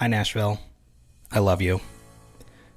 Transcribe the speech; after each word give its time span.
Hi, 0.00 0.06
Nashville. 0.06 0.60
I 1.32 1.40
love 1.40 1.60
you. 1.60 1.80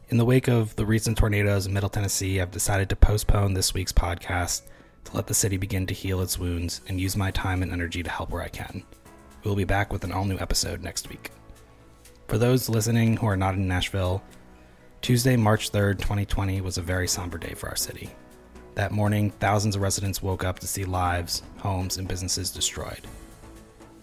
In 0.10 0.18
the 0.18 0.26
wake 0.26 0.48
of 0.48 0.76
the 0.76 0.88
recent 0.88 1.20
tornadoes 1.20 1.68
in 1.68 1.74
Middle 1.74 1.88
Tennessee, 1.88 2.42
I've 2.42 2.50
decided 2.50 2.90
to 2.90 2.96
postpone 2.96 3.54
this 3.54 3.76
week's 3.76 3.92
podcast 3.92 4.64
to 5.04 5.16
let 5.16 5.28
the 5.28 5.36
city 5.36 5.58
begin 5.58 5.86
to 5.86 5.94
heal 5.94 6.22
its 6.22 6.40
wounds 6.40 6.82
and 6.88 7.00
use 7.00 7.16
my 7.16 7.30
time 7.30 7.62
and 7.62 7.72
energy 7.72 8.02
to 8.02 8.10
help 8.10 8.32
where 8.32 8.42
I 8.42 8.48
can. 8.48 8.84
We 9.44 9.50
will 9.50 9.56
be 9.56 9.66
back 9.66 9.94
with 9.94 10.04
an 10.04 10.12
all 10.12 10.26
new 10.26 10.40
episode 10.40 10.82
next 10.82 11.10
week. 11.10 11.30
For 12.28 12.40
those 12.40 12.70
listening 12.70 13.18
who 13.18 13.28
are 13.28 13.38
not 13.38 13.54
in 13.54 13.68
Nashville, 13.68 14.24
Tuesday, 15.04 15.36
March 15.36 15.72
3rd, 15.72 16.00
2020 16.00 16.62
was 16.62 16.80
a 16.80 16.82
very 16.82 17.08
somber 17.08 17.38
day 17.38 17.54
for 17.54 17.70
our 17.70 17.76
city. 17.76 18.10
That 18.74 18.92
morning, 18.92 19.30
thousands 19.30 19.76
of 19.76 19.84
residents 19.84 20.24
woke 20.24 20.44
up 20.44 20.58
to 20.58 20.68
see 20.68 20.86
lives, 20.86 21.44
homes, 21.60 22.00
and 22.00 22.08
businesses 22.08 22.50
destroyed. 22.50 23.06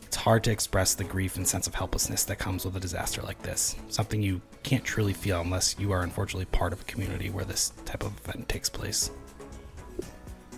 It's 0.08 0.16
hard 0.16 0.42
to 0.44 0.50
express 0.50 0.94
the 0.94 1.04
grief 1.04 1.36
and 1.36 1.46
sense 1.46 1.66
of 1.66 1.74
helplessness 1.74 2.24
that 2.24 2.38
comes 2.38 2.64
with 2.64 2.74
a 2.74 2.80
disaster 2.80 3.20
like 3.20 3.42
this, 3.42 3.76
something 3.88 4.22
you 4.22 4.40
can't 4.62 4.82
truly 4.82 5.12
feel 5.12 5.42
unless 5.42 5.78
you 5.78 5.92
are 5.92 6.02
unfortunately 6.02 6.46
part 6.46 6.72
of 6.72 6.80
a 6.80 6.84
community 6.84 7.28
where 7.28 7.44
this 7.44 7.74
type 7.84 8.02
of 8.02 8.16
event 8.24 8.48
takes 8.48 8.70
place. 8.70 9.10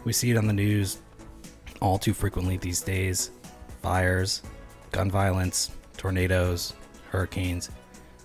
We 0.05 0.13
see 0.13 0.31
it 0.31 0.37
on 0.37 0.47
the 0.47 0.53
news 0.53 0.99
all 1.81 1.99
too 1.99 2.15
frequently 2.15 2.59
these 2.59 2.81
days 2.81 3.33
fires, 3.83 4.43
gun 4.93 5.11
violence, 5.11 5.73
tornadoes, 5.97 6.75
hurricanes. 7.11 7.71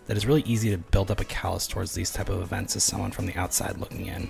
That 0.06 0.18
it's 0.18 0.28
really 0.28 0.44
easy 0.44 0.70
to 0.70 0.78
build 0.78 1.10
up 1.10 1.22
a 1.22 1.26
callus 1.26 1.66
towards 1.66 1.96
these 1.96 2.14
type 2.14 2.30
of 2.30 2.44
events 2.44 2.76
as 2.76 2.84
someone 2.84 3.10
from 3.10 3.26
the 3.26 3.36
outside 3.36 3.80
looking 3.80 4.06
in. 4.06 4.30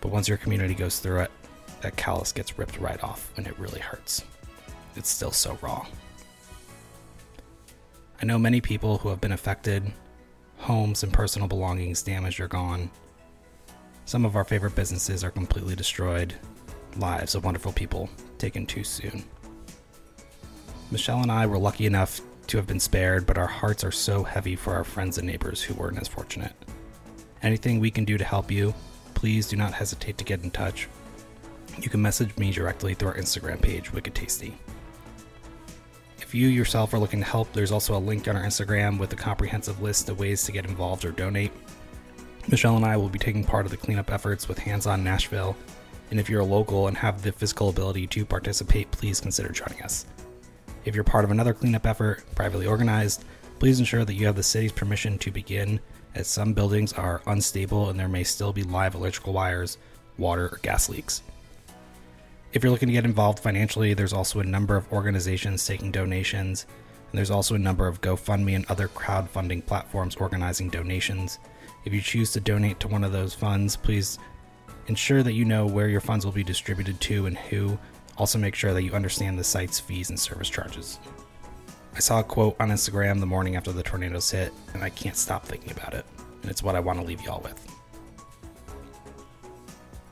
But 0.00 0.12
once 0.12 0.28
your 0.28 0.38
community 0.38 0.74
goes 0.74 1.00
through 1.00 1.22
it, 1.22 1.32
that 1.80 1.96
callus 1.96 2.30
gets 2.30 2.60
ripped 2.60 2.78
right 2.78 3.02
off 3.02 3.32
and 3.36 3.48
it 3.48 3.58
really 3.58 3.80
hurts 3.80 4.22
it's 4.96 5.08
still 5.08 5.30
so 5.30 5.58
raw. 5.60 5.86
I 8.20 8.24
know 8.24 8.38
many 8.38 8.60
people 8.60 8.98
who 8.98 9.08
have 9.08 9.20
been 9.20 9.32
affected, 9.32 9.92
homes 10.58 11.02
and 11.02 11.12
personal 11.12 11.48
belongings 11.48 12.02
damaged 12.02 12.40
or 12.40 12.48
gone. 12.48 12.90
Some 14.06 14.24
of 14.24 14.36
our 14.36 14.44
favorite 14.44 14.74
businesses 14.74 15.24
are 15.24 15.30
completely 15.30 15.74
destroyed, 15.74 16.34
lives 16.96 17.34
of 17.34 17.44
wonderful 17.44 17.72
people 17.72 18.08
taken 18.38 18.66
too 18.66 18.84
soon. 18.84 19.24
Michelle 20.90 21.22
and 21.22 21.32
I 21.32 21.46
were 21.46 21.58
lucky 21.58 21.86
enough 21.86 22.20
to 22.46 22.56
have 22.56 22.66
been 22.66 22.80
spared, 22.80 23.26
but 23.26 23.38
our 23.38 23.46
hearts 23.46 23.84
are 23.84 23.92
so 23.92 24.22
heavy 24.22 24.54
for 24.54 24.74
our 24.74 24.84
friends 24.84 25.18
and 25.18 25.26
neighbors 25.26 25.62
who 25.62 25.74
weren't 25.74 25.98
as 25.98 26.08
fortunate. 26.08 26.52
Anything 27.42 27.80
we 27.80 27.90
can 27.90 28.04
do 28.04 28.16
to 28.16 28.24
help 28.24 28.50
you, 28.50 28.74
please 29.14 29.48
do 29.48 29.56
not 29.56 29.72
hesitate 29.72 30.18
to 30.18 30.24
get 30.24 30.42
in 30.42 30.50
touch. 30.50 30.88
You 31.78 31.88
can 31.88 32.00
message 32.00 32.36
me 32.36 32.52
directly 32.52 32.94
through 32.94 33.08
our 33.08 33.16
Instagram 33.16 33.60
page, 33.60 33.92
Wicked 33.92 34.14
Tasty. 34.14 34.56
If 36.34 36.38
you 36.38 36.48
yourself 36.48 36.92
are 36.92 36.98
looking 36.98 37.20
to 37.20 37.26
help, 37.26 37.52
there's 37.52 37.70
also 37.70 37.96
a 37.96 38.02
link 38.02 38.26
on 38.26 38.34
our 38.34 38.42
Instagram 38.42 38.98
with 38.98 39.12
a 39.12 39.16
comprehensive 39.16 39.80
list 39.80 40.08
of 40.08 40.18
ways 40.18 40.42
to 40.42 40.50
get 40.50 40.66
involved 40.66 41.04
or 41.04 41.12
donate. 41.12 41.52
Michelle 42.48 42.74
and 42.74 42.84
I 42.84 42.96
will 42.96 43.08
be 43.08 43.20
taking 43.20 43.44
part 43.44 43.66
of 43.66 43.70
the 43.70 43.76
cleanup 43.76 44.10
efforts 44.10 44.48
with 44.48 44.58
Hands 44.58 44.84
On 44.84 45.04
Nashville, 45.04 45.56
and 46.10 46.18
if 46.18 46.28
you're 46.28 46.40
a 46.40 46.44
local 46.44 46.88
and 46.88 46.96
have 46.96 47.22
the 47.22 47.30
physical 47.30 47.68
ability 47.68 48.08
to 48.08 48.26
participate, 48.26 48.90
please 48.90 49.20
consider 49.20 49.50
joining 49.50 49.80
us. 49.84 50.06
If 50.84 50.96
you're 50.96 51.04
part 51.04 51.24
of 51.24 51.30
another 51.30 51.54
cleanup 51.54 51.86
effort, 51.86 52.24
privately 52.34 52.66
organized, 52.66 53.24
please 53.60 53.78
ensure 53.78 54.04
that 54.04 54.14
you 54.14 54.26
have 54.26 54.34
the 54.34 54.42
city's 54.42 54.72
permission 54.72 55.18
to 55.18 55.30
begin, 55.30 55.78
as 56.16 56.26
some 56.26 56.52
buildings 56.52 56.92
are 56.94 57.22
unstable 57.28 57.90
and 57.90 58.00
there 58.00 58.08
may 58.08 58.24
still 58.24 58.52
be 58.52 58.64
live 58.64 58.96
electrical 58.96 59.34
wires, 59.34 59.78
water, 60.18 60.46
or 60.46 60.58
gas 60.62 60.88
leaks. 60.88 61.22
If 62.54 62.62
you're 62.62 62.70
looking 62.70 62.86
to 62.86 62.92
get 62.92 63.04
involved 63.04 63.40
financially, 63.40 63.94
there's 63.94 64.12
also 64.12 64.38
a 64.38 64.44
number 64.44 64.76
of 64.76 64.90
organizations 64.92 65.66
taking 65.66 65.90
donations, 65.90 66.66
and 67.10 67.18
there's 67.18 67.32
also 67.32 67.56
a 67.56 67.58
number 67.58 67.88
of 67.88 68.00
GoFundMe 68.00 68.54
and 68.54 68.64
other 68.66 68.86
crowdfunding 68.86 69.66
platforms 69.66 70.14
organizing 70.14 70.70
donations. 70.70 71.40
If 71.84 71.92
you 71.92 72.00
choose 72.00 72.30
to 72.30 72.40
donate 72.40 72.78
to 72.78 72.86
one 72.86 73.02
of 73.02 73.10
those 73.10 73.34
funds, 73.34 73.74
please 73.74 74.20
ensure 74.86 75.24
that 75.24 75.32
you 75.32 75.44
know 75.44 75.66
where 75.66 75.88
your 75.88 76.00
funds 76.00 76.24
will 76.24 76.30
be 76.30 76.44
distributed 76.44 77.00
to 77.00 77.26
and 77.26 77.36
who. 77.36 77.76
Also, 78.18 78.38
make 78.38 78.54
sure 78.54 78.72
that 78.72 78.84
you 78.84 78.92
understand 78.92 79.36
the 79.36 79.42
site's 79.42 79.80
fees 79.80 80.10
and 80.10 80.20
service 80.20 80.48
charges. 80.48 81.00
I 81.96 81.98
saw 81.98 82.20
a 82.20 82.24
quote 82.24 82.54
on 82.60 82.68
Instagram 82.68 83.18
the 83.18 83.26
morning 83.26 83.56
after 83.56 83.72
the 83.72 83.82
tornadoes 83.82 84.30
hit, 84.30 84.52
and 84.74 84.84
I 84.84 84.90
can't 84.90 85.16
stop 85.16 85.44
thinking 85.44 85.72
about 85.72 85.92
it, 85.92 86.06
and 86.42 86.50
it's 86.52 86.62
what 86.62 86.76
I 86.76 86.80
want 86.80 87.00
to 87.00 87.04
leave 87.04 87.22
y'all 87.22 87.42
with. 87.42 87.60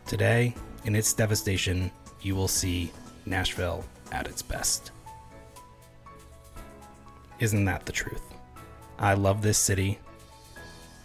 Today, 0.08 0.56
in 0.84 0.96
its 0.96 1.12
devastation, 1.12 1.92
you 2.22 2.34
will 2.34 2.48
see 2.48 2.92
Nashville 3.26 3.84
at 4.10 4.26
its 4.26 4.42
best. 4.42 4.92
Isn't 7.38 7.64
that 7.64 7.86
the 7.86 7.92
truth? 7.92 8.22
I 8.98 9.14
love 9.14 9.42
this 9.42 9.58
city. 9.58 9.98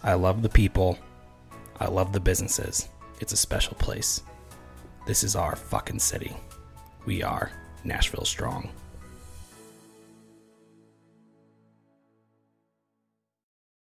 I 0.04 0.14
love 0.14 0.42
the 0.42 0.50
people. 0.50 1.00
I 1.80 1.88
love 1.88 2.14
the 2.14 2.20
businesses. 2.20 2.90
It's 3.20 3.34
a 3.34 3.38
special 3.38 3.74
place. 3.76 4.22
This 5.08 5.24
is 5.24 5.36
our 5.36 5.56
fucking 5.56 6.00
city. 6.00 6.36
We 7.06 7.24
are 7.24 7.52
Nashville 7.84 8.26
Strong. 8.26 8.70